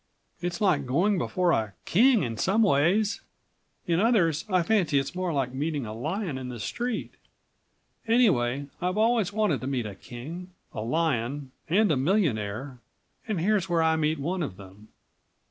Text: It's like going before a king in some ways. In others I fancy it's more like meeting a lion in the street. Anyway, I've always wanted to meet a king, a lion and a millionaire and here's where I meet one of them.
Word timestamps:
It's 0.39 0.59
like 0.59 0.87
going 0.87 1.19
before 1.19 1.51
a 1.51 1.75
king 1.85 2.23
in 2.23 2.35
some 2.35 2.63
ways. 2.63 3.21
In 3.85 3.99
others 3.99 4.45
I 4.49 4.63
fancy 4.63 4.97
it's 4.97 5.13
more 5.13 5.31
like 5.31 5.53
meeting 5.53 5.85
a 5.85 5.93
lion 5.93 6.39
in 6.39 6.49
the 6.49 6.59
street. 6.59 7.13
Anyway, 8.07 8.65
I've 8.81 8.97
always 8.97 9.31
wanted 9.31 9.61
to 9.61 9.67
meet 9.67 9.85
a 9.85 9.93
king, 9.93 10.55
a 10.73 10.81
lion 10.81 11.51
and 11.69 11.91
a 11.91 11.97
millionaire 11.97 12.79
and 13.27 13.39
here's 13.39 13.69
where 13.69 13.83
I 13.83 13.95
meet 13.95 14.17
one 14.17 14.41
of 14.41 14.57
them. 14.57 14.87